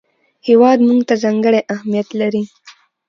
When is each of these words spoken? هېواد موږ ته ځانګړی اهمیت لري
هېواد 0.47 0.79
موږ 0.87 1.01
ته 1.09 1.15
ځانګړی 1.23 1.61
اهمیت 1.73 2.09
لري 2.21 2.43